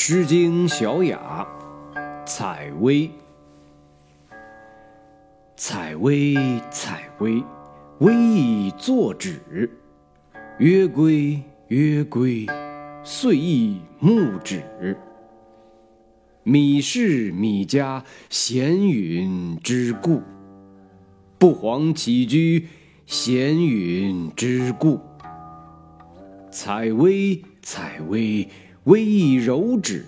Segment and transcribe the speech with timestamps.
[0.00, 1.44] 诗经·小雅·
[2.24, 3.10] 采薇。
[5.56, 6.36] 采薇，
[6.70, 7.42] 采薇，
[7.98, 9.40] 薇以作止。
[10.60, 12.46] 曰归，曰归，
[13.02, 14.62] 岁亦木止。
[16.44, 20.22] 米氏，米家，闲云之故。
[21.38, 22.68] 不遑起居，
[23.04, 25.00] 闲云之故。
[26.52, 28.48] 采薇，采薇。
[28.88, 30.02] 微亦柔止，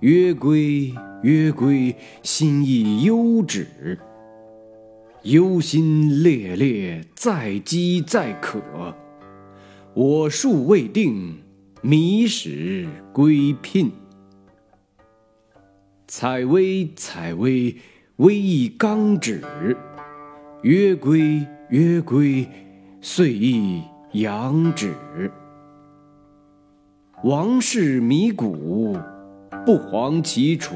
[0.00, 3.98] 曰归，曰归，心亦忧止。
[5.24, 8.62] 忧心烈烈，在饥在渴。
[9.92, 11.36] 我数未定，
[11.82, 13.92] 米始归聘。
[16.08, 17.76] 采薇，采薇，
[18.16, 19.42] 微亦刚止。
[20.62, 22.48] 曰归，曰归，
[23.02, 24.94] 岁亦阳止。
[27.22, 28.96] 王室迷谷，
[29.66, 30.74] 不遑其处。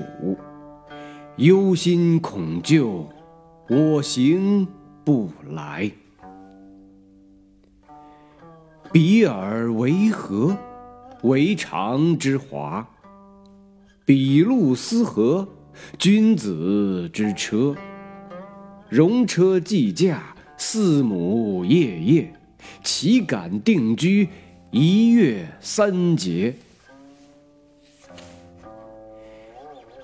[1.37, 2.83] 忧心恐惧，
[3.71, 4.69] 我行
[5.03, 5.91] 不来。
[8.93, 10.55] 比尔为何？
[11.23, 12.87] 为常之华。
[14.05, 15.49] 比路斯河，
[15.99, 17.75] 君子之车。
[18.91, 22.35] 戎车既驾，驷马夜夜，
[22.83, 24.29] 岂敢定居？
[24.77, 26.53] 一月三节，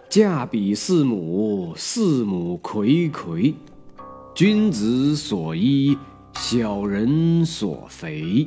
[0.08, 3.52] 驾比四母，四母睽睽。
[4.32, 5.98] 君子所依，
[6.36, 8.46] 小人所肥。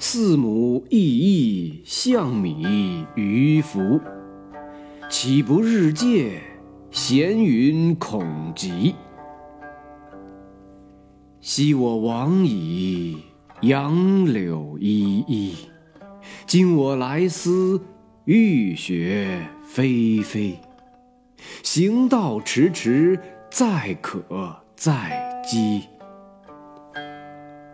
[0.00, 4.00] 四母异义，象米于夫。
[5.08, 6.40] 岂不日戒？
[6.90, 8.96] 闲云恐极。
[11.40, 13.18] 昔我往矣。
[13.64, 15.54] 杨柳依依，
[16.44, 17.80] 今我来思，
[18.26, 20.58] 雨雪霏霏。
[21.62, 23.18] 行道迟迟，
[23.50, 25.84] 载渴载饥。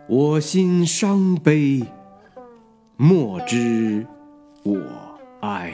[0.09, 1.83] 我心伤悲，
[2.97, 4.07] 莫知
[4.63, 4.79] 我
[5.41, 5.73] 哀。